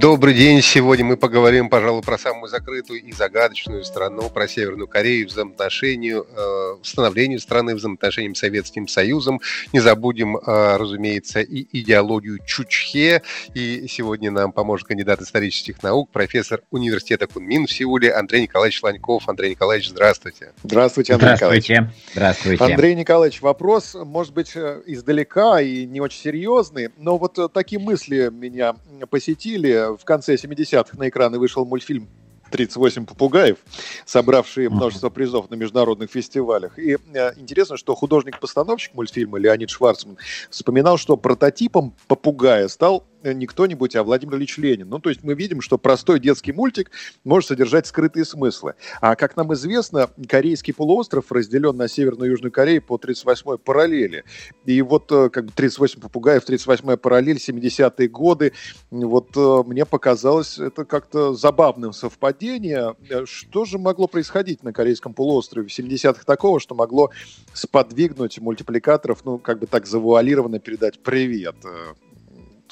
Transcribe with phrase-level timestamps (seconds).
[0.00, 0.62] Добрый день.
[0.62, 6.76] Сегодня мы поговорим, пожалуй, про самую закрытую и загадочную страну, про Северную Корею, взаимоотношению, э,
[6.84, 9.40] становлению страны, взаимоотношениям с Советским Союзом.
[9.72, 13.22] Не забудем, э, разумеется, и идеологию Чучхе.
[13.54, 19.28] И сегодня нам поможет кандидат исторических наук, профессор университета Кунмин в Сеуле Андрей Николаевич Ланьков.
[19.28, 20.52] Андрей Николаевич, здравствуйте.
[20.62, 21.72] Здравствуйте, Андрей Здравствуйте.
[21.72, 21.96] Николаевич.
[22.12, 22.64] Здравствуйте.
[22.64, 27.80] Андрей Николаевич, вопрос, может быть, э, издалека и не очень серьезный, но вот э, такие
[27.80, 28.76] мысли меня
[29.10, 29.87] посетили.
[29.96, 32.08] В конце 70-х на экраны вышел мультфильм
[32.50, 33.58] 38 попугаев,
[34.04, 36.78] собравшие множество призов на международных фестивалях.
[36.78, 40.18] И э, интересно, что художник-постановщик мультфильма Леонид Шварцман
[40.50, 44.88] вспоминал, что прототипом попугая стал не кто-нибудь, а Владимир Ильич Ленин.
[44.88, 46.90] Ну, то есть мы видим, что простой детский мультик
[47.24, 48.74] может содержать скрытые смыслы.
[49.00, 54.24] А как нам известно, Корейский полуостров разделен на Северную и Южную Корею по 38-й параллели.
[54.64, 58.52] И вот э, как бы 38 попугаев, 38-я параллель, 70-е годы.
[58.90, 62.96] Вот э, мне показалось это как-то забавным совпадением.
[63.08, 67.10] Э, Что же могло происходить на Корейском полуострове в 70-х такого, что могло
[67.52, 71.94] сподвигнуть мультипликаторов, ну, как бы так завуалированно передать привет э,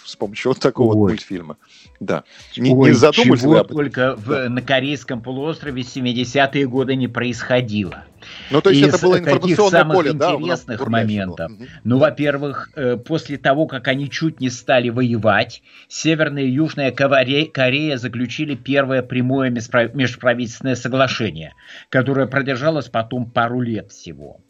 [0.06, 1.10] с помощью вот такого вот Ой.
[1.12, 1.56] мультфильма.
[2.00, 2.24] Да.
[2.56, 3.76] Не, Ой, не задумались чего вы об этом?
[3.76, 8.04] только в- на Корейском полуострове 70-е годы не происходило.
[8.50, 10.26] Ну, то есть из это было таких информационное самых поле, да?
[10.32, 10.90] нас интересных бурлящего.
[10.90, 11.50] моментов.
[11.50, 11.66] Мгм.
[11.84, 17.96] Ну, во-первых, э, после того, как они чуть не стали воевать, Северная и Южная Корея,
[17.96, 21.54] заключили первое прямое межпра- межправительственное соглашение,
[21.88, 24.40] которое продержалось потом пару лет всего.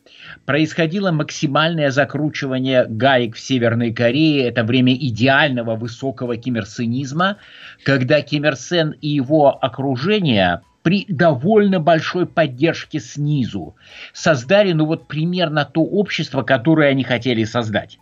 [0.45, 4.49] Происходило максимальное закручивание гаек в Северной Корее.
[4.49, 7.39] Это время идеального высокого кимирсенизма,
[7.83, 13.75] когда Ким Ир Сен и его окружение при довольно большой поддержке снизу
[14.13, 17.99] создали, ну вот примерно то общество, которое они хотели создать.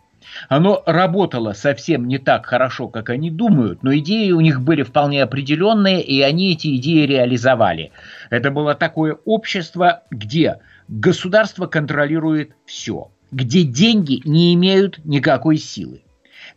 [0.50, 5.23] Оно работало совсем не так хорошо, как они думают, но идеи у них были вполне
[5.23, 7.91] определенные, и они эти идеи реализовали.
[8.28, 16.03] Это было такое общество, где государство контролирует все, где деньги не имеют никакой силы,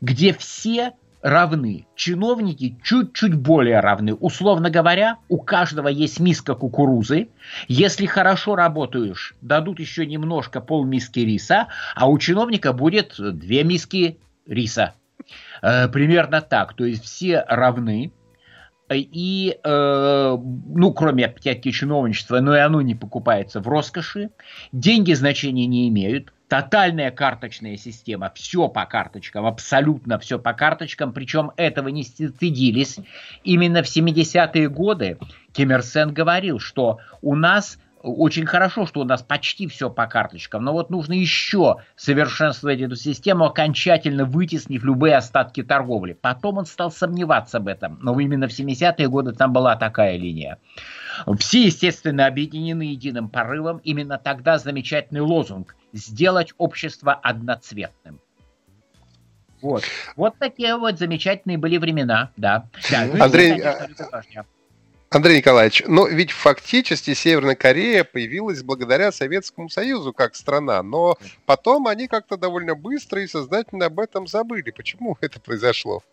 [0.02, 0.92] где все
[1.28, 1.86] равны.
[1.96, 4.14] Чиновники чуть-чуть более равны.
[4.14, 7.30] Условно говоря, у каждого есть миска кукурузы.
[7.68, 14.96] Если хорошо работаешь, дадут еще немножко полмиски риса, а у чиновника будет две миски риса.
[15.62, 16.74] Э, примерно так.
[16.74, 18.12] То есть все равны.
[18.90, 24.30] И, э, ну, кроме опять-таки чиновничества, но и оно не покупается в роскоши.
[24.72, 26.32] Деньги значения не имеют.
[26.48, 32.98] Тотальная карточная система, все по карточкам, абсолютно все по карточкам, причем этого не стыдились.
[33.44, 35.18] Именно в 70-е годы
[35.52, 40.08] Ким Ир Сен говорил, что у нас очень хорошо, что у нас почти все по
[40.08, 46.14] карточкам, но вот нужно еще совершенствовать эту систему, окончательно вытеснив любые остатки торговли.
[46.14, 50.60] Потом он стал сомневаться в этом, но именно в 70-е годы там была такая линия.
[51.40, 53.78] Все, естественно, объединены единым порывом.
[53.84, 58.20] Именно тогда замечательный лозунг «Сделать общество одноцветным».
[59.62, 59.84] Вот.
[60.16, 62.70] Вот такие вот замечательные были времена, да.
[62.92, 64.46] да ну Андрей, все, конечно, вождя.
[65.18, 71.18] Андрей Николаевич, но ведь фактически Северная Корея появилась благодаря Советскому Союзу как страна, но
[71.48, 74.70] потом они как-то довольно быстро и сознательно об этом забыли.
[74.70, 76.04] Почему это произошло?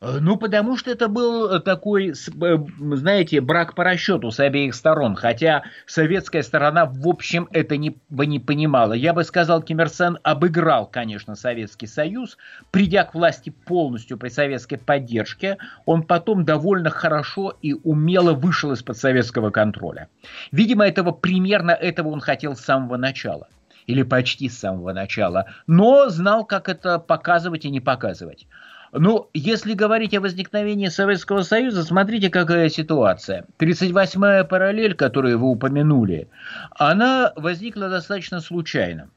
[0.00, 4.74] Э, Ну, потому что это был э, такой, э, знаете, брак по расчету с обеих
[4.74, 5.16] сторон.
[5.16, 8.92] Хотя советская сторона, в общем, это не, бы не понимала.
[8.92, 12.38] Я бы сказал, Ким Ир Сен обыграл, конечно, Советский Союз,
[12.70, 15.58] придя к власти полностью при советской поддержке.
[15.84, 20.08] Он потом довольно хорошо и умело вышел из-под советского контроля.
[20.52, 23.48] Видимо, этого примерно этого он хотел с самого начала.
[23.86, 25.46] Или почти с самого начала.
[25.66, 28.46] Но знал, как это показывать и не показывать.
[28.92, 33.46] Ну, если говорить о возникновении Советского Союза, смотрите, какая ситуация.
[33.58, 36.28] 38-я параллель, которую вы упомянули,
[36.70, 39.10] она возникла достаточно случайно.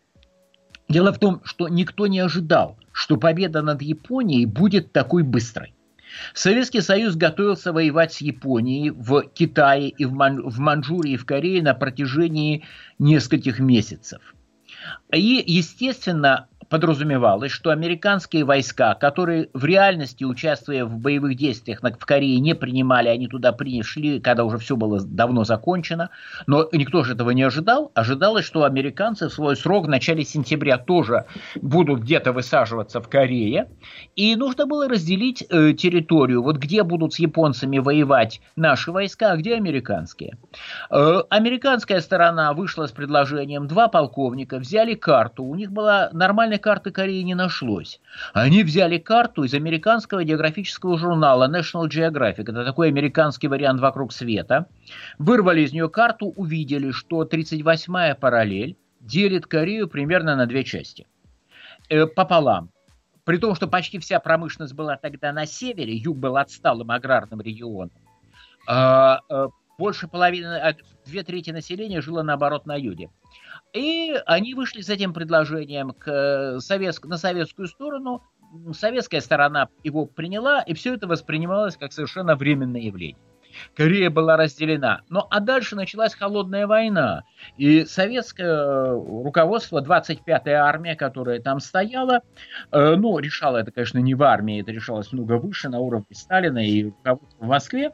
[0.90, 5.74] Дело в том, что никто не ожидал, что победа над Японией будет такой быстрой.
[6.34, 11.26] Советский Союз готовился воевать с Японией в Китае и в, Ман- в Манчжурии и в
[11.26, 12.66] Корее на протяжении
[13.00, 14.36] нескольких месяцев.
[15.14, 22.40] И, естественно, подразумевалось, что американские войска, которые в реальности, участвуя в боевых действиях в Корее,
[22.40, 26.12] не принимали, они туда пришли, когда уже все было давно закончено,
[26.48, 27.92] но никто же этого не ожидал.
[27.94, 31.26] Ожидалось, что американцы в свой срок в начале сентября тоже
[31.62, 33.68] будут где-то высаживаться в Корее,
[34.16, 39.38] и нужно было разделить э, территорию, вот где будут с японцами воевать наши войска, а
[39.38, 40.38] где американские.
[40.90, 46.92] Э, американская сторона вышла с предложением, два полковника взяли карту, у них была нормальная карты
[46.92, 48.00] Кореи не нашлось.
[48.34, 54.68] Они взяли карту из американского географического журнала National Geographic, это такой американский вариант вокруг света,
[55.20, 61.08] вырвали из нее карту, увидели, что 38-я параллель делит Корею примерно на две части.
[61.90, 62.70] Э, пополам.
[63.26, 67.92] При том, что почти вся промышленность была тогда на севере, юг был отсталым аграрным регионом,
[68.68, 70.76] а, а, больше половины, а,
[71.06, 73.10] две трети населения жило наоборот на юге.
[73.74, 77.06] И они вышли с этим предложением к э, советск...
[77.06, 78.24] на советскую сторону.
[78.74, 83.18] Советская сторона его приняла, и все это воспринималось как совершенно временное явление.
[83.76, 85.02] Корея была разделена.
[85.10, 87.24] Ну а дальше началась холодная война.
[87.58, 92.22] И советское руководство, 25-я армия, которая там стояла,
[92.72, 96.60] э, ну, решало это, конечно, не в армии, это решалось много выше, на уровне Сталина
[96.60, 97.92] и руководства в Москве.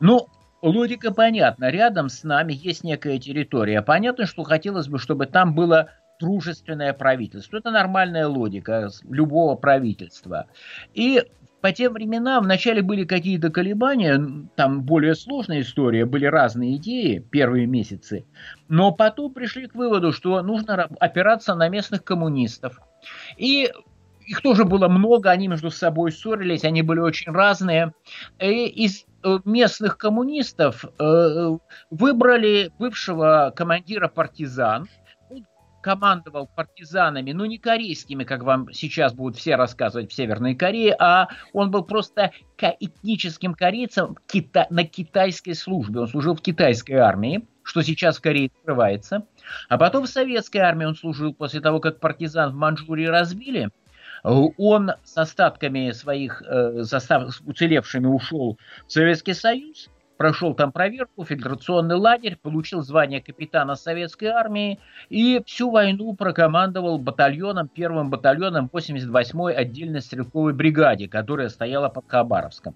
[0.00, 0.28] Но
[0.64, 1.70] логика понятна.
[1.70, 3.82] Рядом с нами есть некая территория.
[3.82, 5.90] Понятно, что хотелось бы, чтобы там было
[6.20, 7.58] дружественное правительство.
[7.58, 10.46] Это нормальная логика любого правительства.
[10.94, 11.22] И
[11.60, 14.22] по тем временам вначале были какие-то колебания,
[14.54, 18.26] там более сложная история, были разные идеи первые месяцы,
[18.68, 22.80] но потом пришли к выводу, что нужно опираться на местных коммунистов.
[23.38, 23.70] И
[24.26, 27.94] их тоже было много, они между собой ссорились, они были очень разные.
[28.38, 29.06] И из
[29.44, 31.50] местных коммунистов э,
[31.90, 34.88] выбрали бывшего командира партизан,
[35.84, 41.28] командовал партизанами, ну не корейскими, как вам сейчас будут все рассказывать в Северной Корее, а
[41.52, 44.16] он был просто этническим корейцем
[44.70, 46.00] на китайской службе.
[46.00, 49.26] Он служил в китайской армии, что сейчас в Корее скрывается.
[49.68, 53.68] А потом в советской армии он служил после того, как партизан в Манчжурии разбили.
[54.24, 61.96] Он с остатками своих, э, состав, уцелевшими ушел в Советский Союз прошел там проверку, фильтрационный
[61.96, 64.78] лагерь, получил звание капитана советской армии
[65.08, 72.74] и всю войну прокомандовал батальоном, первым батальоном 88-й отдельной стрелковой бригаде, которая стояла под Хабаровском.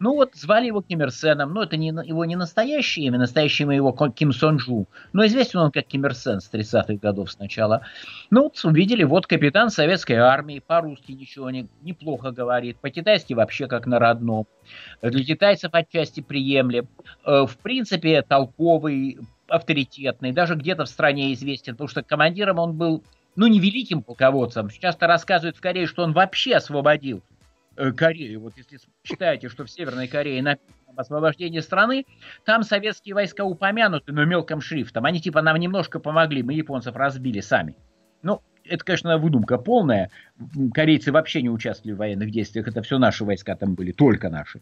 [0.00, 3.66] Ну вот, звали его Ким Ир Сеном, но это не, его не настоящее имя, настоящее
[3.66, 7.32] имя его Ким Сон Джу, но известен он как Ким Ир Сен с 30-х годов
[7.32, 7.82] сначала.
[8.30, 13.86] Ну вот, увидели, вот капитан советской армии, по-русски ничего не, неплохо говорит, по-китайски вообще как
[13.86, 14.46] на родном,
[15.02, 16.88] для китайцев отчасти приемлем,
[17.24, 19.18] э, в принципе толковый,
[19.48, 23.02] авторитетный, даже где-то в стране известен, потому что командиром он был
[23.34, 24.68] ну, не великим полководцем.
[24.68, 27.22] Часто рассказывают скорее, что он вообще освободил
[27.96, 28.40] Корею.
[28.40, 32.06] Вот если читаете, что в Северной Корее написано об освобождении страны,
[32.44, 35.04] там советские войска упомянуты, но мелким шрифтом.
[35.04, 37.76] Они типа нам немножко помогли, мы японцев разбили сами.
[38.22, 40.10] Ну, это, конечно, выдумка полная.
[40.74, 42.68] Корейцы вообще не участвовали в военных действиях.
[42.68, 44.60] Это все наши войска там были, только наши.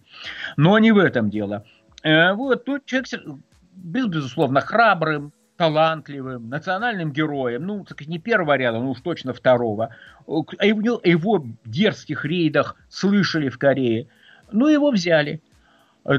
[0.56, 1.64] Но не в этом дело.
[2.02, 3.08] Э, вот, тут человек
[3.72, 9.94] был, безусловно, храбрым, талантливым, национальным героем, ну, так не первого ряда, ну уж точно второго.
[10.26, 14.08] О его, о его дерзких рейдах слышали в Корее.
[14.52, 15.42] Ну, его взяли.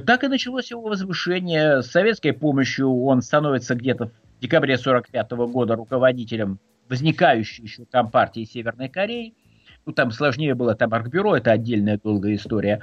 [0.05, 1.81] Так и началось его возвышение.
[1.81, 8.89] С советской помощью он становится где-то в декабре 45 года руководителем возникающей еще компартии Северной
[8.89, 9.33] Кореи.
[9.85, 12.81] Ну, там сложнее было, там Аркбюро, это отдельная долгая история.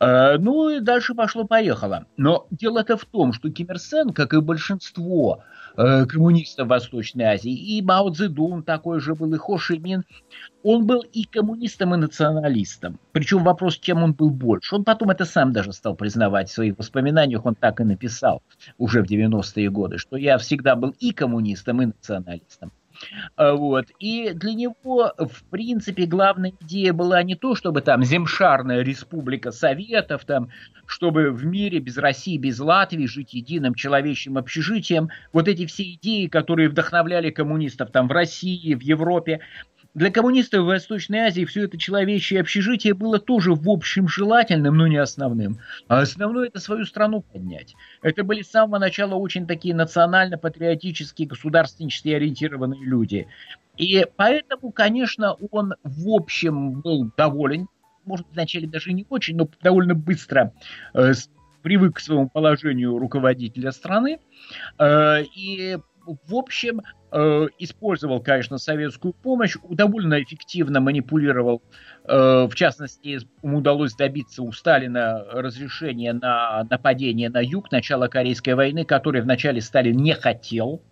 [0.00, 2.06] Э, ну и дальше пошло-поехало.
[2.16, 5.44] Но дело-то в том, что Ким Ир Сен, как и большинство
[5.76, 10.04] э, коммунистов Восточной Азии, и Мао Цзэдун такой же был, и Хо Ши Мин,
[10.62, 12.98] он был и коммунистом, и националистом.
[13.12, 14.74] Причем вопрос, чем он был больше.
[14.74, 18.42] Он потом это сам даже стал признавать в своих воспоминаниях, он так и написал
[18.78, 22.72] уже в 90-е годы, что я всегда был и коммунистом, и националистом.
[23.36, 23.86] А, вот.
[23.98, 30.24] И для него, в принципе, главная идея была не то, чтобы там земшарная республика Советов,
[30.24, 30.48] там,
[30.86, 35.08] чтобы в мире без России, без Латвии жить единым человеческим общежитием.
[35.32, 39.40] Вот эти все идеи, которые вдохновляли коммунистов там в России, в Европе,
[39.94, 44.86] для коммунистов в Восточной Азии все это человечье общежитие было тоже в общем желательным, но
[44.86, 45.58] не основным.
[45.88, 47.74] А основное это свою страну поднять.
[48.02, 53.26] Это были с самого начала очень такие национально-патриотические, государственнически ориентированные люди.
[53.76, 57.68] И поэтому, конечно, он в общем был доволен,
[58.04, 60.52] может вначале даже не очень, но довольно быстро
[60.94, 61.12] э,
[61.62, 64.18] привык к своему положению руководителя страны.
[64.78, 71.62] Э, и в общем, э, использовал, конечно, советскую помощь, довольно эффективно манипулировал.
[72.04, 78.54] Э, в частности, ему удалось добиться у Сталина разрешения на нападение на юг, начало Корейской
[78.54, 80.82] войны, который вначале Сталин не хотел.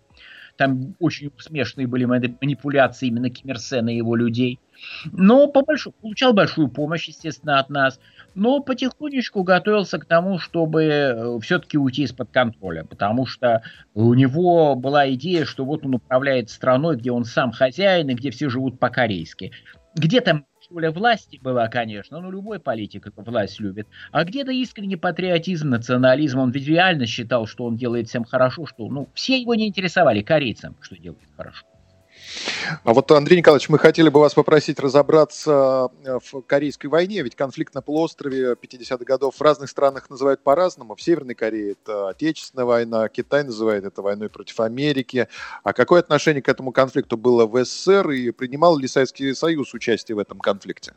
[0.59, 4.59] Там очень смешные были манипуляции именно Ким Ир Сена и его людей.
[5.05, 7.97] Но по большому, получал большую помощь, естественно, от нас.
[8.35, 12.83] Но потихонечку готовился к тому, чтобы э, все-таки уйти из-под контроля.
[12.83, 13.63] Потому что
[13.93, 18.29] у него была идея, что вот он управляет страной, где он сам хозяин и где
[18.29, 19.53] все живут по-корейски.
[19.95, 23.87] Где там воля власти была, конечно, но любой политик власть любит.
[24.11, 28.87] А где-то искренний патриотизм, национализм, он ведь реально считал, что он делает всем хорошо, что
[28.87, 31.65] ну, все его не интересовали, корейцам, что делает хорошо.
[32.83, 37.35] А вот, Андрей Николаевич, мы хотели бы вас попросить разобраться э, в Корейской войне, ведь
[37.35, 40.95] конфликт на полуострове 50-х годов в разных странах называют по-разному.
[40.95, 45.27] В Северной Корее это Отечественная война, Китай называет это войной против Америки.
[45.63, 50.15] А какое отношение к этому конфликту было в СССР и принимал ли Советский Союз участие
[50.15, 50.93] в этом конфликте?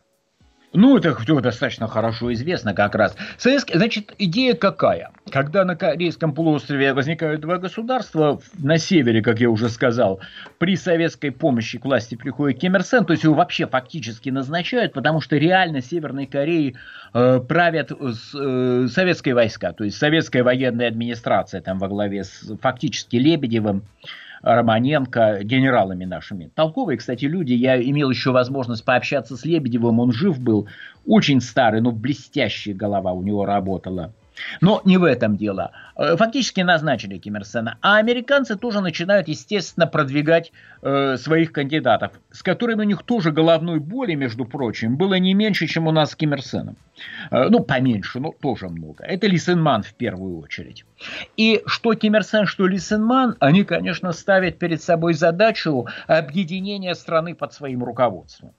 [0.72, 3.14] Ну, это все достаточно хорошо известно как раз.
[3.36, 5.10] Советский, значит, идея какая?
[5.30, 10.20] Когда на Корейском полуострове возникают два государства, на севере, как я уже сказал,
[10.58, 14.94] при советской помощи к власти приходит Ким Ир Сен, то есть его вообще фактически назначают,
[14.94, 16.76] потому что реально Северной Кореей
[17.12, 23.16] э, правят э, советские войска, то есть советская военная администрация там во главе с фактически
[23.16, 23.82] Лебедевым.
[24.42, 26.50] Романенко, генералами нашими.
[26.54, 27.52] Толковые, кстати, люди.
[27.52, 30.68] Я имел еще возможность пообщаться с Лебедевым, он жив был.
[31.06, 34.12] Очень старый, но блестящая голова у него работала.
[34.60, 35.72] Но не в этом дело.
[35.96, 37.78] Э, фактически назначили Ким Ир Сена.
[37.80, 43.78] А американцы тоже начинают, естественно, продвигать э, своих кандидатов, с которыми у них тоже головной
[43.78, 46.76] боли, между прочим, было не меньше, чем у нас с Ким Ир Сеном.
[47.30, 49.04] Э, ну, поменьше, но тоже много.
[49.04, 50.84] Это Ли Сен Ман в первую очередь.
[51.36, 55.86] И что Ким Ир Сен, что Ли Сен Ман, они, конечно, ставят перед собой задачу
[56.06, 58.52] объединения страны под своим руководством.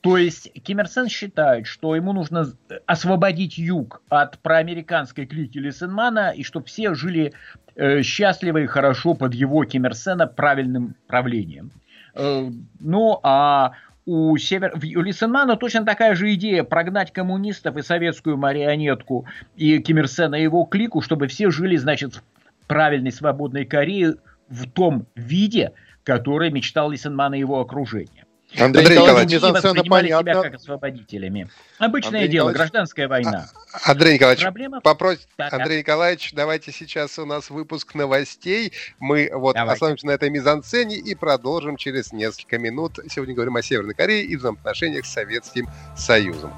[0.00, 2.46] То есть Ким Ир Сен считает, что ему нужно
[2.86, 7.32] освободить юг от проамериканской клики Ли Сен Мана, и чтобы все жили
[7.74, 11.70] э, счастливо и хорошо под его Ким Ир Сена правильным правлением.
[12.14, 12.50] Э,
[12.80, 13.72] ну, а
[14.06, 14.72] у, Север...
[14.74, 20.36] у Лисенмана точно такая же идея прогнать коммунистов и советскую марионетку и Ким Ир Сена
[20.36, 22.22] и его клику, чтобы все жили, значит, в
[22.66, 24.14] правильной свободной Корее
[24.48, 25.72] в том виде,
[26.04, 28.25] который мечтал Лисенман и его окружение.
[28.58, 30.32] Андрей, Андрей Николаевич, мизансцена понятна.
[30.32, 31.48] себя как освободителями.
[31.78, 33.48] Обычное Андрей дело, гражданская война.
[33.72, 34.80] А, Андрей Николаевич, Проблема?
[34.80, 35.26] Попрос...
[35.36, 35.78] да, Андрей.
[35.78, 38.72] Николаевич, давайте сейчас у нас выпуск новостей.
[38.98, 39.74] Мы вот давайте.
[39.74, 42.98] остановимся на этой мизансцене и продолжим через несколько минут.
[43.08, 46.52] Сегодня говорим о Северной Корее и взаимоотношениях с Советским Союзом.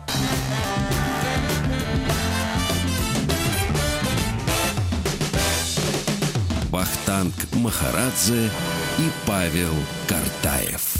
[6.70, 8.50] Вахтанг Махарадзе
[8.98, 9.74] и Павел
[10.06, 10.97] Картаев.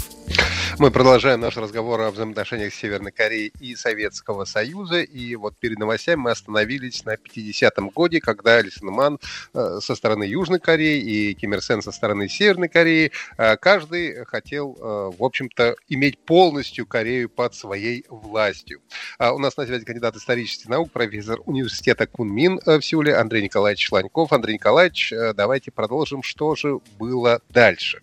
[0.77, 5.01] Мы продолжаем наш разговор о взаимоотношениях Северной Кореи и Советского Союза.
[5.01, 9.19] И вот перед новостями мы остановились на 50-м годе, когда Ли Ман
[9.53, 14.25] э, со стороны Южной Кореи и Ким Ир Сен со стороны Северной Кореи, э, каждый
[14.25, 18.81] хотел, э, в общем-то, иметь полностью Корею под своей властью.
[19.17, 23.87] А у нас на связи кандидат исторических наук, профессор университета Кунмин в Сеуле Андрей Николаевич
[23.87, 24.31] Шланьков.
[24.31, 28.01] Андрей Николаевич, давайте продолжим, что же было дальше.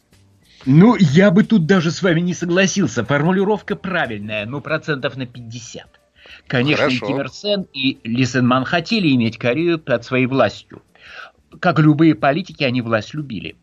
[0.67, 3.05] Ну, я бы тут даже с вами не согласился.
[3.05, 5.87] Формулировка правильная, но процентов на 50.
[6.49, 7.05] Конечно, Хорошо.
[7.05, 10.83] и Ким Ир Сен, и Ли Сен Ман хотели иметь Корею под своей властью.
[11.61, 13.55] Как любые политики, они власть любили.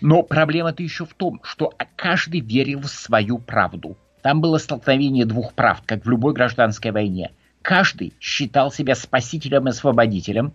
[0.00, 3.96] Но проблема-то еще в том, что каждый верил в свою правду.
[4.22, 7.32] Там было столкновение двух правд, как в любой гражданской войне.
[7.60, 10.52] Каждый считал себя спасителем и освободителем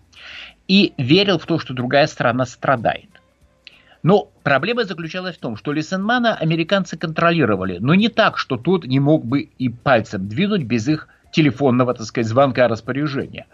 [0.69, 3.10] и верил в то, что другая страна страдает.
[4.03, 8.99] Но проблема заключалась в том, что Лисенмана американцы контролировали, но не так, что тот не
[8.99, 13.45] мог бы и пальцем двинуть без их телефонного, так сказать, звонка распоряжения.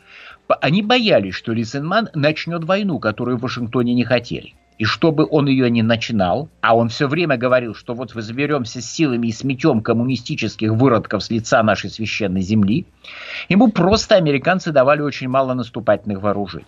[0.61, 4.53] Они боялись, что Лисенман начнет войну, которую в Вашингтоне не хотели.
[4.77, 8.79] И чтобы он ее не начинал, а он все время говорил, что вот мы заберемся
[8.79, 12.85] с силами и сметем коммунистических выродков с лица нашей священной земли,
[13.49, 16.65] ему просто американцы давали очень мало наступательных вооружений.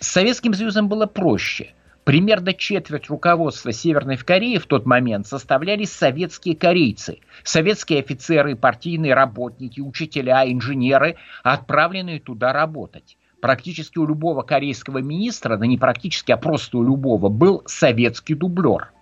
[0.00, 1.72] С Советским Союзом было проще–
[2.04, 9.80] Примерно четверть руководства Северной Кореи в тот момент составляли советские корейцы, советские офицеры, партийные работники,
[9.80, 13.18] учителя, инженеры, отправленные туда работать.
[13.40, 18.92] Практически у любого корейского министра, да не практически, а просто у любого, был советский дублер.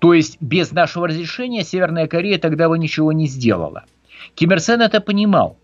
[0.00, 3.84] То есть без нашего разрешения Северная Корея тогда бы ничего не сделала.
[4.34, 5.58] Ким Ир Сен это понимал.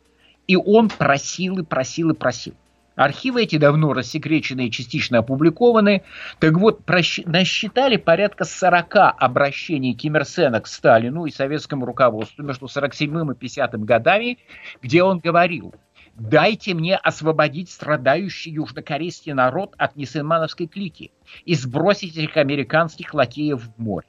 [0.47, 2.55] И он просил и просил и просил.
[3.01, 6.03] Архивы эти давно рассекречены и частично опубликованы.
[6.39, 7.23] Так вот, просч...
[7.25, 13.35] насчитали порядка 40 обращений Ким Ир Сена к Сталину и советскому руководству между 47 и
[13.35, 14.39] 50 годами,
[14.83, 15.75] где он говорил,
[16.15, 21.11] дайте мне освободить страдающий южнокорейский народ от несенмановской клики
[21.47, 24.09] и сбросить этих американских лакеев в море.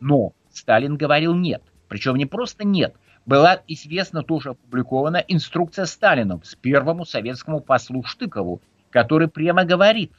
[0.00, 1.62] Но Сталин говорил нет.
[1.86, 2.96] Причем не просто нет–
[3.28, 10.12] была известна тоже опубликована инструкция Сталина с первому советскому послу Штыкову, который прямо говорит,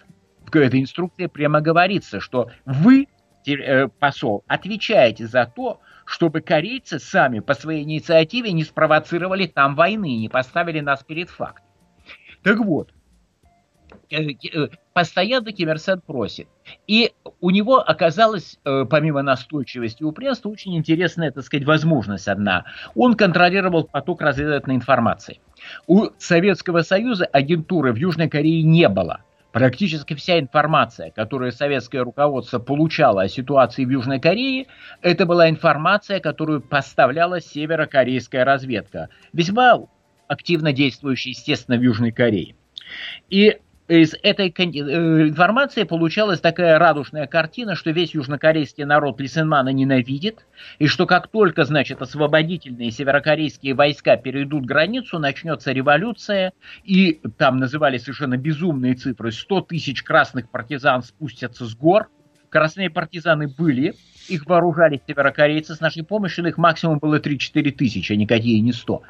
[0.45, 3.07] в этой инструкции прямо говорится, что вы,
[3.47, 10.19] э, посол, отвечаете за то, чтобы корейцы сами по своей инициативе не спровоцировали там войны,
[10.19, 11.65] не поставили нас перед фактом.
[12.43, 12.91] Так вот,
[14.09, 14.67] Э, э,
[14.99, 16.49] постоянно Ким Ир Сен просит.
[16.85, 22.65] И у него оказалась, э, помимо настойчивости и упрямства, очень интересная, так сказать, возможность одна.
[22.95, 25.39] Он контролировал поток разведывательной информации.
[25.87, 29.21] У Советского Союза агентуры в Южной Корее не было.
[29.53, 34.65] Практически вся информация, которую советское руководство получало о ситуации в Южной Корее,
[35.01, 39.79] это была информация, которую поставляла северокорейская разведка, весьма
[40.27, 42.55] активно действующая, естественно, в Южной Корее.
[43.29, 43.59] И
[43.89, 50.45] из этой э, информации получалась такая радужная картина, что весь южнокорейский народ Лисенмана ненавидит,
[50.77, 56.53] и что как только, значит, освободительные северокорейские войска перейдут границу, начнется революция,
[56.83, 62.09] и там называли совершенно безумные цифры, 100 тысяч красных партизан спустятся с гор,
[62.49, 63.95] красные партизаны были,
[64.27, 68.71] их вооружали северокорейцы с нашей помощью, но их максимум было 3-4 тысячи, а никакие не
[68.71, 69.01] 100.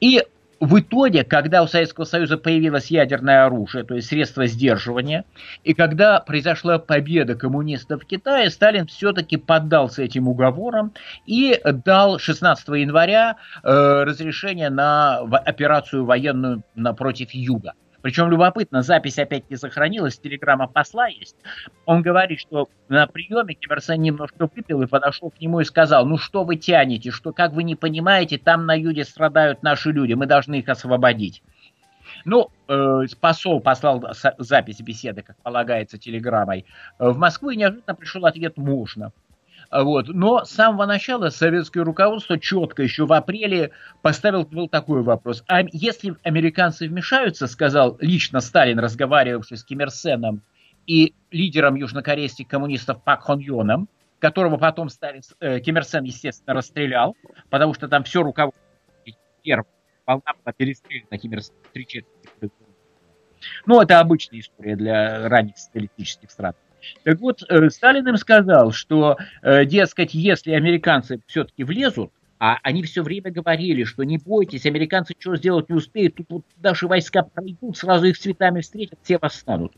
[0.00, 0.22] И
[0.64, 5.24] в итоге, когда у Советского Союза появилось ядерное оружие, то есть средство сдерживания,
[5.62, 10.92] и когда произошла победа коммунистов в Китае, Сталин все-таки поддался этим уговорам
[11.26, 13.68] и дал 16 января э,
[14.04, 17.74] разрешение на операцию военную напротив Юга.
[18.04, 21.36] Причем любопытно, запись опять не сохранилась, телеграмма посла есть.
[21.86, 26.18] Он говорит, что на приеме Ким немножко выпил и подошел к нему и сказал, ну
[26.18, 30.26] что вы тянете, что как вы не понимаете, там на юге страдают наши люди, мы
[30.26, 31.42] должны их освободить.
[32.26, 34.04] Ну, э, посол послал
[34.36, 36.66] запись беседы, как полагается, телеграммой
[36.98, 39.12] в Москву, и неожиданно пришел ответ «можно».
[39.74, 40.06] Вот.
[40.08, 45.42] Но с самого начала советское руководство четко еще в апреле поставил был такой вопрос.
[45.48, 50.42] А если американцы вмешаются, сказал лично Сталин, разговаривавший с Ким Ир Сеном
[50.86, 53.88] и лидером южнокорейских коммунистов Пак Хон Йоном,
[54.20, 57.16] которого потом Сталин, э, Ким Ир Сен, естественно, расстрелял,
[57.50, 58.62] потому что там все руководство
[59.42, 59.66] первого
[60.06, 62.54] волна была перестреляна Ким Ир Сен три четверти.
[63.66, 66.54] Ну, это обычная история для ранних социалистических стран.
[67.02, 72.82] Так вот, э, Сталин им сказал, что, э, дескать, если американцы все-таки влезут, а они
[72.82, 77.22] все время говорили, что не бойтесь, американцы что сделать не успеют, тут вот наши войска
[77.22, 79.72] пройдут, сразу их цветами встретят, все восстанут.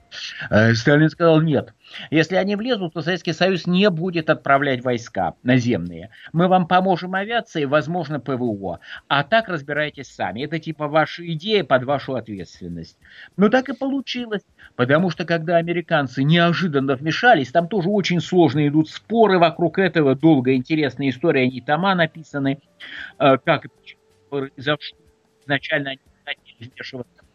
[0.51, 1.75] Э, Сталин сказал, нет,
[2.11, 6.11] если они влезут, то Советский Союз не будет отправлять войска наземные.
[6.33, 8.81] Мы вам поможем авиацией, возможно, ПВО.
[9.09, 10.45] А так разбирайтесь сами.
[10.45, 12.99] Это типа ваша идея под вашу ответственность.
[13.37, 14.43] Но так и получилось.
[14.75, 20.15] Потому что когда американцы неожиданно вмешались, там тоже очень сложно идут споры вокруг этого.
[20.15, 22.46] Долгая интересная история, они тома написаны.
[23.19, 23.67] Э, как
[24.31, 24.99] произошло.
[25.43, 27.27] Изначально они хотели вмешиваться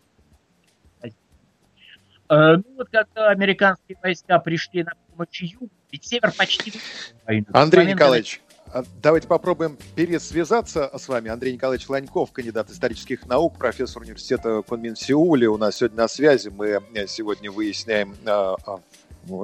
[2.32, 6.72] Э, ну вот когда американские войска пришли на помощь югу, ведь север почти...
[7.52, 11.30] Андрей Николаевич, а давайте попробуем пересвязаться с вами.
[11.30, 15.50] Андрей Николаевич Ланьков, кандидат исторических наук, профессор университета Кунмин Сеуле.
[15.50, 16.48] У нас сегодня на связи.
[16.48, 18.56] Мы сегодня выясняем а,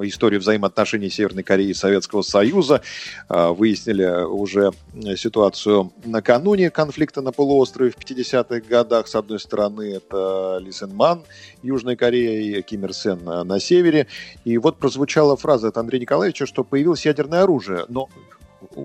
[0.02, 2.82] историю взаимоотношений Северной Кореи и Советского Союза.
[3.28, 4.72] А, выяснили уже
[5.16, 9.08] ситуацию накануне конфликта на полуострове в 50-х годах.
[9.08, 11.24] С одной стороны, это Ли Сен Ман,
[11.62, 14.06] Южная Корея, и Ким Ир Сен на севере.
[14.44, 17.84] И вот прозвучала фраза от Андрея Николаевича, что появилось ядерное оружие.
[17.88, 18.08] Но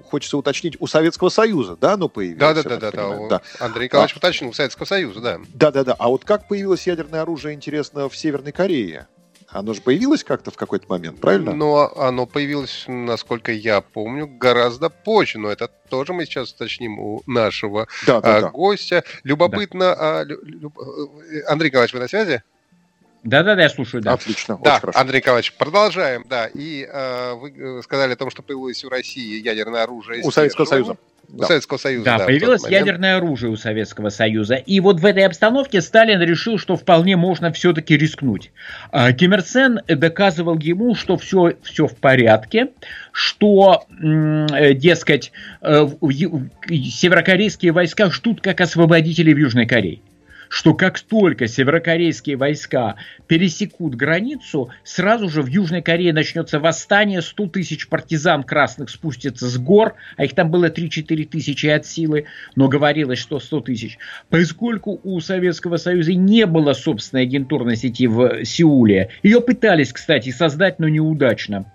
[0.10, 2.40] хочется уточнить, у Советского Союза, да, оно появилось?
[2.40, 3.28] Да, да, да, да, да.
[3.28, 3.42] да.
[3.60, 5.40] Андрей Николаевич а, уточнил, у Советского Союза, да.
[5.54, 5.96] Да, да, да.
[5.98, 9.08] А вот как появилось ядерное оружие, интересно, в Северной Корее?
[9.54, 11.54] Оно же появилось как-то в какой-то момент, правильно?
[11.54, 15.38] Но оно появилось, насколько я помню, гораздо позже.
[15.38, 18.50] Но это тоже мы сейчас уточним у нашего да, да, а, да.
[18.50, 19.04] гостя.
[19.24, 20.20] Любопытно, да.
[20.20, 20.78] а, люб...
[20.80, 22.42] Э, Андрей Николаевич, вы на связи?
[23.24, 24.14] Да-да-да, я слушаю, да.
[24.14, 25.00] Отлично, да, хорошо.
[25.00, 26.48] Андрей Николаевич, продолжаем, да.
[26.48, 30.24] И э, вы э, сказали о том, что появилось у России ядерное оружие.
[30.24, 30.98] У Советского Союза
[31.34, 31.48] да.
[31.48, 32.06] Советского Союза.
[32.06, 34.56] Да, да появилось ядерное оружие у Советского Союза.
[34.56, 38.52] И вот в этой обстановке Сталин решил, что вполне можно все-таки рискнуть.
[38.92, 42.70] А, Ким Ир Сен доказывал ему, что все, все в порядке,
[43.12, 45.32] что, э, дескать,
[45.62, 45.88] э,
[46.70, 50.00] северокорейские войска ждут как освободители в Южной Корее
[50.54, 57.48] что как только северокорейские войска пересекут границу, сразу же в Южной Корее начнется восстание, 100
[57.48, 62.68] тысяч партизан красных спустятся с гор, а их там было 3-4 тысячи от силы, но
[62.68, 63.98] говорилось, что 100 тысяч.
[64.30, 70.78] Поскольку у Советского Союза не было собственной агентурной сети в Сеуле, ее пытались, кстати, создать,
[70.78, 71.66] но неудачно.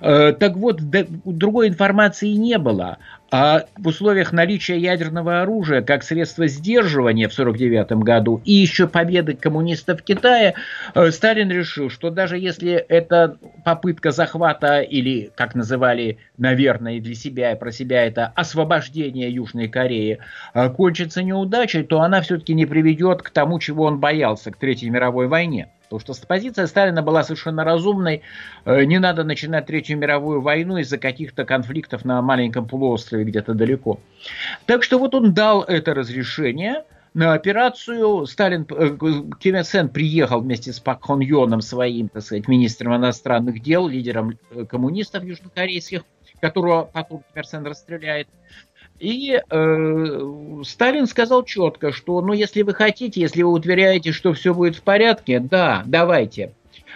[0.00, 2.98] Э, так вот, другой информации не было.
[3.34, 9.32] А в условиях наличия ядерного оружия как средство сдерживания в 1949 году и еще победы
[9.32, 10.52] коммунистов в Китае,
[10.94, 17.52] э, Сталин решил, что даже если эта попытка захвата или, как называли, наверное, для себя
[17.52, 20.18] и про себя это освобождение Южной Кореи,
[20.52, 24.90] э, кончится неудачей, то она все-таки не приведет к тому, чего он боялся, к Третьей
[24.90, 25.70] мировой войне.
[25.98, 28.22] Потому что позиция Сталина была совершенно разумной.
[28.64, 34.00] Э, не надо начинать Третью мировую войну из-за каких-то конфликтов на маленьком полуострове где-то далеко.
[34.66, 38.26] Так что вот он дал это разрешение на операцию.
[38.26, 38.96] Сталин, э,
[39.40, 43.88] Ким Ир Сен приехал вместе с Пак Хон Йоном, своим, так сказать, министром иностранных дел,
[43.88, 46.02] лидером э, коммунистов южнокорейских,
[46.40, 48.28] которого потом Ким Ир Сен расстреляет.
[48.98, 54.54] И э, Сталин сказал четко, что, ну, если вы хотите, если вы утверяете, что все
[54.54, 56.52] будет в порядке, да, давайте,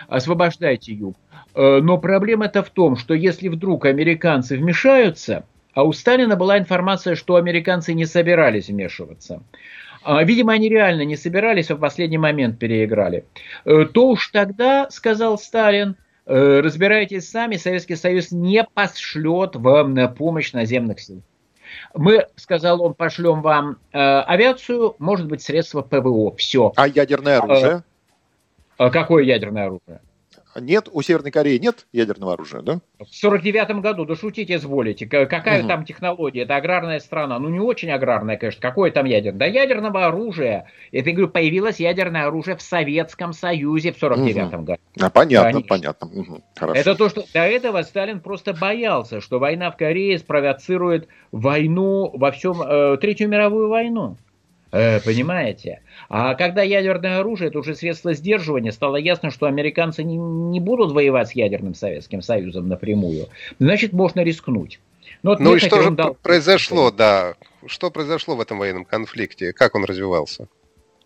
[0.09, 1.17] освобождайте юг.
[1.55, 7.17] Э, но проблема-то в том, что если вдруг американцы вмешаются, а у Сталина была информация,
[7.17, 9.43] что американцы не собирались вмешиваться,
[10.07, 13.25] а, Видимо, они реально не собирались, а в последний момент переиграли.
[13.65, 20.07] Э, то уж тогда, сказал Сталин, э, разбирайтесь сами, Советский Союз не пошлет вам на
[20.07, 21.23] помощь наземных сил.
[21.95, 26.35] Мы, сказал он, пошлем вам э, авиацию, может быть, средства ПВО.
[26.37, 26.73] Все.
[26.77, 27.85] А ядерное оружие?
[28.79, 30.01] Э, какое ядерное оружие?
[30.61, 32.81] Нет, у Северной Кореи нет ядерного оружия, да?
[32.99, 35.07] В сорок девятом году, да шутите, изволите.
[35.07, 35.69] Какая угу.
[35.69, 36.43] там технология?
[36.43, 37.39] Это аграрная страна.
[37.39, 38.61] Ну, не очень аграрная, конечно.
[38.61, 39.39] Какое там ядерное?
[39.39, 40.67] Да ядерного оружия.
[40.93, 44.67] Это, я говорю, появилось ядерное оружие в Советском Союзе в сорок девятом угу.
[44.67, 44.81] году.
[45.01, 45.69] А, понятно, конечно.
[45.69, 46.07] понятно.
[46.09, 46.43] Угу.
[46.57, 46.81] Хорошо.
[46.81, 52.31] Это то, что до этого Сталин просто боялся, что война в Корее спровоцирует войну во
[52.31, 54.17] всем, э, Третью мировую войну.
[54.77, 55.81] Э, понимаете?
[56.11, 60.93] А когда ядерное оружие, это уже средство сдерживания, стало ясно, что американцы не, не будут
[60.93, 63.29] воевать с ядерным Советским Союзом напрямую.
[63.59, 64.79] Значит, можно рискнуть.
[65.23, 66.15] Но вот ну и что же дал...
[66.15, 67.37] произошло, да?
[67.67, 69.55] Что произошло в этом военном конфликте?
[69.55, 70.47] Как он развивался?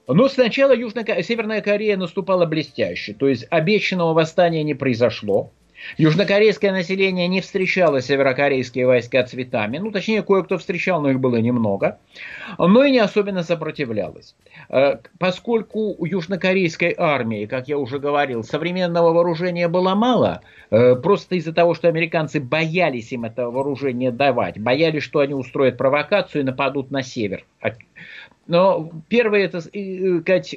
[0.08, 5.52] Но сначала Южная, Северная Корея наступала блестяще, то есть обещанного восстания не произошло.
[5.96, 11.98] Южнокорейское население не встречало северокорейские войска цветами, ну точнее кое-кто встречал, но их было немного,
[12.58, 14.34] но и не особенно сопротивлялось.
[14.68, 21.36] Э, поскольку у южнокорейской армии, как я уже говорил, современного вооружения было мало, э, просто
[21.36, 26.44] из-за того, что американцы боялись им это вооружение давать, боялись, что они устроят провокацию и
[26.44, 27.44] нападут на север.
[28.50, 30.56] Но первые, это, сказать,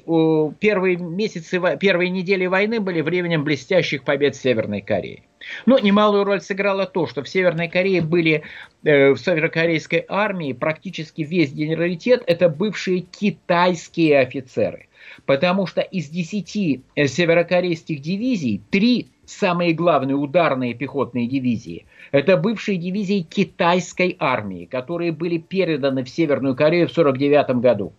[0.60, 5.22] первые месяцы, первые недели войны были временем блестящих побед Северной Кореи.
[5.68, 8.42] Но немалую роль сыграло то, что в Северной Корее были,
[8.84, 14.88] э, в северокорейской армии практически весь генералитет это бывшие китайские офицеры.
[15.28, 22.78] Потому что из 10 э, северокорейских дивизий, три самые главные ударные пехотные дивизии, это бывшие
[22.78, 27.94] дивизии китайской армии, которые были переданы в Северную Корею в 1949 году.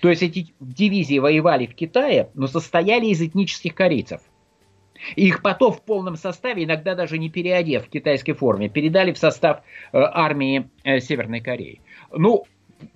[0.00, 4.20] То есть эти дивизии воевали в Китае, но состояли из этнических корейцев.
[5.16, 9.18] И их потом в полном составе, иногда даже не переодев в китайской форме, передали в
[9.18, 11.82] состав э, армии э, Северной Кореи.
[12.12, 12.44] Ну,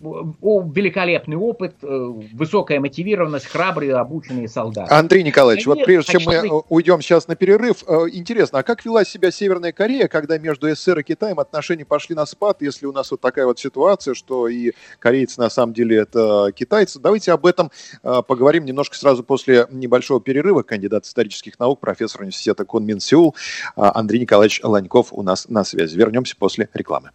[0.01, 1.87] великолепный опыт, э,
[2.33, 4.93] высокая мотивированность, храбрые, обученные солдаты.
[4.93, 6.65] Андрей Николаевич, Они вот прежде чем мы быть...
[6.69, 11.01] уйдем сейчас на перерыв, э, интересно, а как вела себя Северная Корея, когда между СССР
[11.01, 14.73] и Китаем отношения пошли на спад, если у нас вот такая вот ситуация, что и
[14.99, 17.01] корейцы на самом деле это китайцы?
[17.01, 17.71] Давайте об этом
[18.03, 20.63] э, поговорим немножко сразу после небольшого перерыва.
[20.63, 23.35] Кандидат исторических наук, профессор университета Кунмин Сеул
[23.77, 25.97] Андрей Николаевич Ланьков у нас на связи.
[25.97, 27.11] Вернемся после рекламы.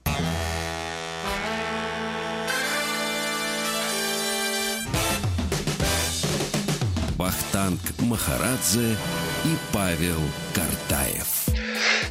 [7.24, 8.98] Вахтанг Махарадзе
[9.46, 10.20] и Павел
[10.54, 11.46] Картаев.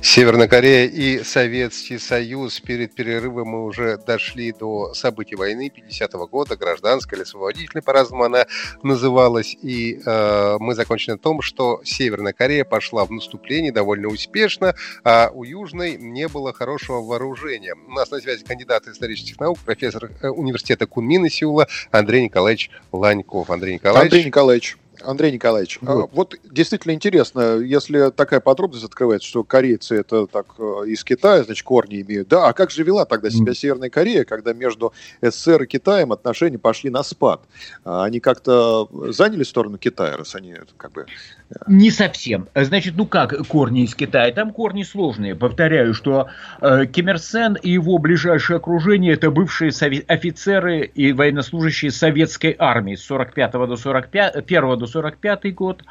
[0.00, 2.58] Северная Корея и Советский Союз.
[2.60, 8.46] Перед перерывом мы уже дошли до событий войны 50-го года, гражданской или освободительной, по-разному она
[8.82, 9.54] называлась.
[9.60, 15.30] И э, мы закончили на том, что Северная Корея пошла в наступление довольно успешно, а
[15.34, 17.74] у Южной не было хорошего вооружения.
[17.74, 23.50] У нас на связи кандидат исторических наук, профессор э, университета Кунмина Сеула Андрей Николаевич Ланьков.
[23.50, 24.04] Андрей Николаевич.
[24.04, 24.78] Андрей Николаевич.
[25.04, 26.10] Андрей Николаевич, а вот.
[26.12, 31.64] вот действительно интересно, если такая подробность открывается, что корейцы это так э, из Китая, значит,
[31.64, 32.28] корни имеют.
[32.28, 36.58] Да, а как же вела тогда себя Северная Корея, когда между СССР и Китаем отношения
[36.58, 37.42] пошли на спад?
[37.84, 41.06] А они как-то заняли сторону Китая, раз они как бы...
[41.50, 42.48] Э, Не совсем.
[42.54, 44.32] Значит, ну как корни из Китая?
[44.32, 45.34] Там корни сложные.
[45.34, 46.28] Повторяю, что
[46.60, 49.72] э, Ким Ир Сен и его ближайшее окружение это бывшие
[50.06, 55.82] офицеры и военнослужащие советской армии с 45 до 45, 1 до 45 год.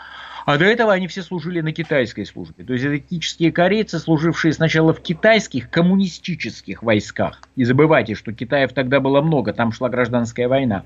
[0.45, 2.63] А до этого они все служили на китайской службе.
[2.63, 7.41] То есть этнические корейцы, служившие сначала в китайских коммунистических войсках.
[7.55, 10.83] Не забывайте, что Китаев тогда было много, там шла гражданская война.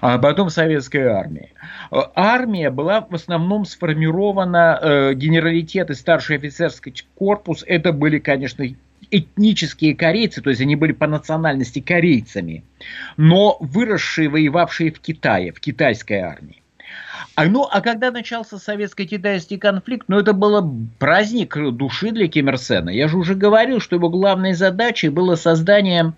[0.00, 1.50] А потом советская армия.
[1.90, 8.64] Армия была в основном сформирована, э, генералитет и старший офицерский корпус, это были, конечно,
[9.10, 12.64] этнические корейцы, то есть они были по национальности корейцами,
[13.16, 16.59] но выросшие, воевавшие в Китае, в китайской армии.
[17.34, 22.58] А, ну, а когда начался советско-китайский конфликт, ну, это было праздник души для Ким Ир
[22.58, 22.90] Сена.
[22.90, 26.12] Я же уже говорил, что его главной задачей было создание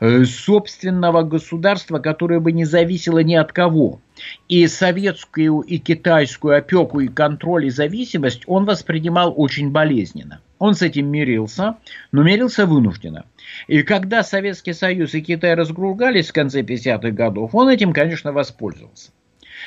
[0.00, 4.00] э, собственного государства, которое бы не зависело ни от кого.
[4.48, 10.40] И советскую, и китайскую опеку, и контроль, и зависимость он воспринимал очень болезненно.
[10.58, 11.76] Он с этим мирился,
[12.12, 13.24] но мирился вынужденно.
[13.66, 19.10] И когда Советский Союз и Китай разгругались в конце 50-х годов, он этим, конечно, воспользовался.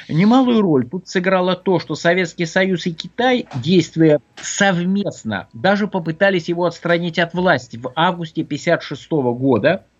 [0.10, 6.66] Немалую роль тут сыграло то, что Советский Союз и Китай, действуя совместно, даже попытались его
[6.66, 9.86] отстранить от власти в августе 1956 года–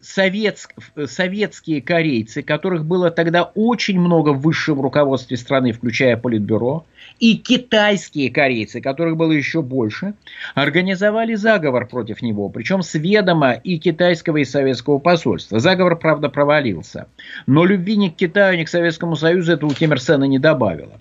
[0.00, 0.74] советск,
[1.06, 6.84] советские корейцы, которых было тогда очень много в высшем руководстве страны, включая Политбюро,
[7.18, 10.14] и китайские корейцы, которых было еще больше,
[10.54, 15.58] организовали заговор против него, причем с ведома и китайского, и советского посольства.
[15.58, 17.08] Заговор, правда, провалился.
[17.46, 19.94] Но любви ни к Китаю, ни к Советскому Союзу это у Ким
[20.28, 21.00] не добавило.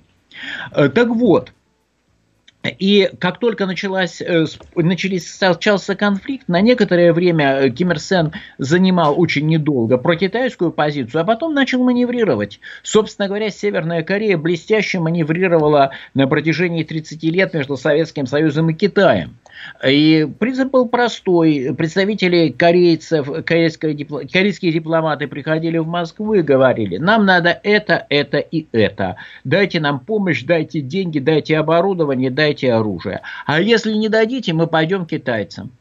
[0.72, 1.52] Э, так вот,
[2.68, 8.34] и как только началась, э, начались, начался конфликт, на некоторое время э, Ким Ир Сен
[8.58, 12.60] занимал очень недолго прокитайскую позицию, а потом начал маневрировать.
[12.84, 19.38] Собственно говоря, Северная Корея блестяще маневрировала на протяжении 30 лет между Советским Союзом и Китаем.
[19.86, 21.74] И принцип был простой.
[21.78, 28.68] Представители корейцев, корейские, корейские дипломаты приходили в Москву и говорили, нам надо это, это и
[28.72, 29.18] это.
[29.44, 33.22] Дайте нам помощь, дайте деньги, дайте оборудование, дайте оружие.
[33.46, 35.72] А если не дадите, мы пойдем к китайцам.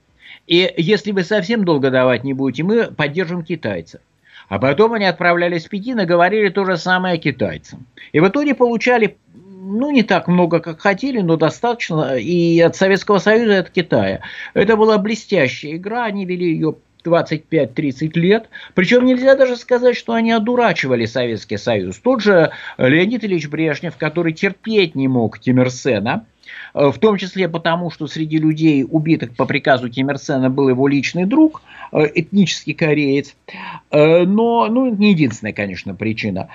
[0.46, 4.00] И если вы совсем долго давать не будете, мы поддержим китайцев.
[4.48, 7.86] А потом они отправлялись в Пекин и говорили то же самое китайцам.
[8.12, 9.16] И в итоге получали
[9.66, 14.20] ну, не так много, как хотели, но достаточно и от Советского Союза, и от Китая.
[14.54, 18.48] Это была блестящая игра, они вели ее 25-30 лет.
[18.74, 21.98] Причем нельзя даже сказать, что они одурачивали Советский Союз.
[21.98, 26.26] Тот же Леонид Ильич Брежнев, который терпеть не мог Ким Ир Сена,
[26.74, 30.68] Э, в том числе потому, что среди людей, убитых по приказу Ким Ир Сена, был
[30.68, 33.34] его личный друг, этнический кореец.
[33.90, 36.48] Э, но, ну, не единственная, конечно, причина.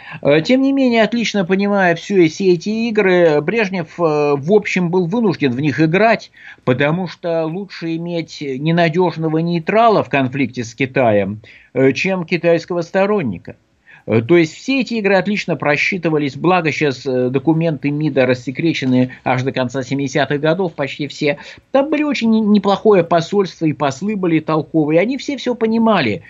[0.44, 5.60] Тем не менее, отлично понимая все, все эти игры, Брежнев, в общем, был вынужден в
[5.60, 6.32] них играть,
[6.64, 11.42] потому что лучше иметь ненадежного нейтрала в конфликте с Китаем,
[11.94, 13.56] чем китайского сторонника.
[14.06, 19.44] Э, то есть все эти игры отлично просчитывались, благо сейчас э, документы МИДа рассекречены аж
[19.44, 21.38] до конца 70-х годов, почти все.
[21.72, 26.24] Там были очень неплохое посольство, и послы были толковые, они все все понимали.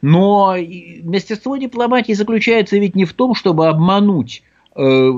[0.00, 0.56] Но
[1.02, 4.42] мастерство дипломатии заключается ведь не в том, чтобы обмануть
[4.74, 5.12] э,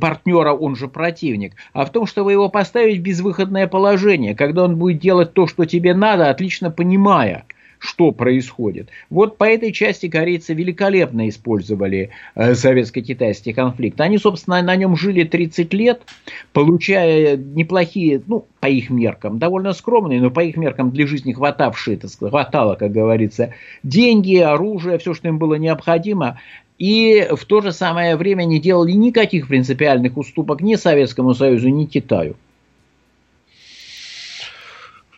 [0.00, 4.76] партнера, он же противник, а в том, чтобы его поставить в безвыходное положение, когда он
[4.76, 7.44] будет делать то, что тебе надо, отлично понимая–
[7.78, 8.88] что происходит.
[9.10, 14.00] Вот по этой части корейцы великолепно использовали э, советско-китайский конфликт.
[14.00, 16.02] Они, собственно, на нем жили 30 лет,
[16.52, 21.96] получая неплохие, ну, по их меркам, довольно скромные, но по их меркам для жизни хватавшие,
[21.96, 26.40] так сказать, хватало, как говорится, деньги, оружие, все, что им было необходимо.
[26.78, 31.86] И в то же самое время не делали никаких принципиальных уступок ни Советскому Союзу, ни
[31.86, 32.36] Китаю.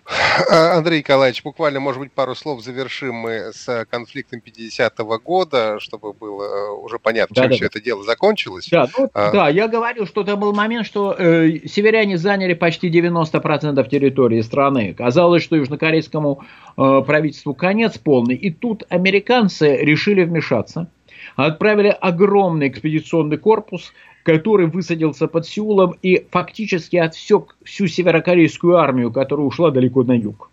[0.06, 6.12] А, Андрей Николаевич, буквально, может быть, пару слов завершим мы с конфликтом 50-го года, чтобы
[6.12, 7.66] было э, уже понятно, да, чем да, все да.
[7.66, 8.68] это дело закончилось.
[8.70, 9.30] Да, ну, а...
[9.30, 14.94] да, я говорил, что это был момент, что э, северяне заняли почти 90% территории страны.
[14.94, 16.44] Казалось, что южнокорейскому
[16.76, 18.34] э, правительству конец полный.
[18.34, 20.88] И тут американцы решили вмешаться
[21.36, 29.46] отправили огромный экспедиционный корпус который высадился под Сеулом и фактически отсек всю северокорейскую армию, которая
[29.46, 30.50] ушла далеко на юг.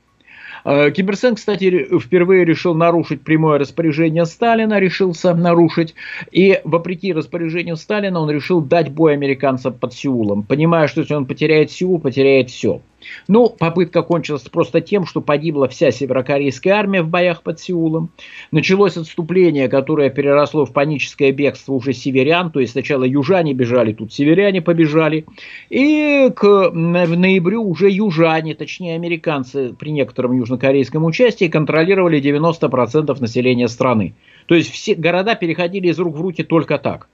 [0.65, 5.93] Э, Ким кстати, впервые решил нарушить прямое распоряжение Сталина, решился нарушить.
[6.31, 11.27] И вопреки распоряжению Сталина он решил дать бой американцам под Сеулом, понимая, что если он
[11.27, 12.81] потеряет Сеул, потеряет все.
[13.27, 18.09] Ну, попытка кончилась просто тем, что погибла вся северокорейская армия в боях под Сеулом.
[18.51, 24.13] Началось отступление, которое переросло в паническое бегство уже северян, то есть сначала южане бежали, тут
[24.13, 25.25] северяне побежали.
[25.69, 34.13] И к ноябрю уже южане, точнее американцы при некотором южнокорейском участии контролировали 90% населения страны.
[34.47, 37.07] То есть все города переходили из рук в руки только так.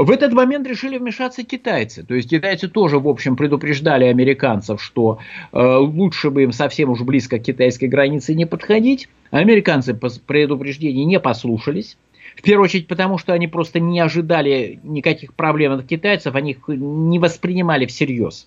[0.00, 2.04] В этот момент решили вмешаться китайцы.
[2.04, 5.18] То есть китайцы тоже, в общем, предупреждали американцев, что
[5.52, 9.08] э, лучше бы им совсем уж близко к китайской границе не подходить.
[9.32, 11.96] Американцы по предупреждений не послушались.
[12.36, 16.58] В первую очередь потому, что они просто не ожидали никаких проблем от китайцев, они их
[16.68, 18.46] не воспринимали всерьез.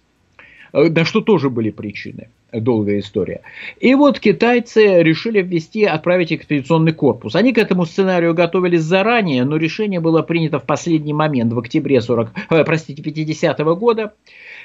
[0.73, 2.29] Э, на что тоже были причины.
[2.51, 3.41] Долгая история.
[3.79, 7.36] И вот китайцы решили ввести, отправить экспедиционный корпус.
[7.36, 12.01] Они к этому сценарию готовились заранее, но решение было принято в последний момент, в октябре
[12.01, 14.13] 40, э, простите, 50 -го года.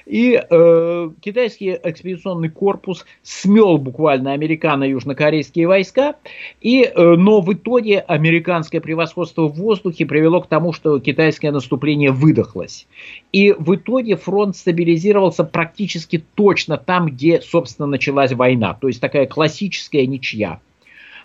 [0.06, 6.14] И э, китайский экспедиционный корпус смел буквально американо-южнокорейские войска,
[6.60, 12.12] и, э, но в итоге американское превосходство в воздухе привело к тому, что китайское наступление
[12.12, 12.86] выдохлось.
[13.32, 18.74] И в итоге фронт стабилизировался практически точно там, где, собственно, началась война.
[18.74, 20.60] То есть такая классическая ничья.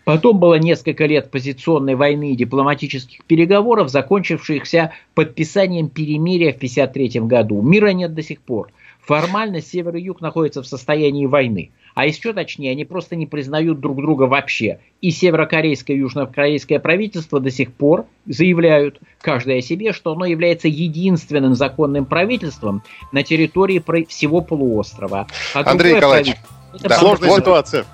[0.06, 7.62] Потом было несколько лет позиционной войны и дипломатических переговоров, закончившихся подписанием перемирия в 1953 году.
[7.62, 8.72] Мира нет до сих пор.
[9.02, 11.72] Формально север и юг находятся в состоянии войны.
[11.96, 14.80] А еще точнее, они просто не признают друг друга вообще.
[15.02, 20.68] И северокорейское и южнокорейское правительство до сих пор заявляют, каждое о себе, что оно является
[20.68, 25.28] единственным законным правительством на территории всего полуострова.
[25.54, 26.36] А Андрей Николаевич,
[26.82, 27.86] да, сложная ситуация.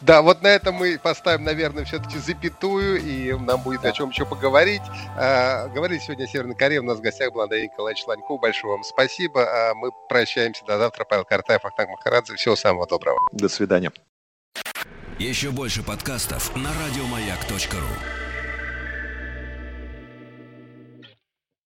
[0.00, 4.24] Да, вот на этом мы поставим, наверное, все-таки запятую, и нам будет о чем еще
[4.24, 4.82] поговорить.
[5.16, 6.80] А, говорили сегодня о Северной Корее.
[6.80, 8.40] У нас в гостях был Андрей Николаевич Ланьков.
[8.40, 9.42] Большое вам спасибо.
[9.42, 11.04] А мы прощаемся до завтра.
[11.04, 12.34] Павел Картаев, Ахтанг Махарадзе.
[12.36, 13.18] Всего самого доброго.
[13.32, 13.92] До свидания.
[15.18, 18.29] Еще больше подкастов на радиомаяк.ру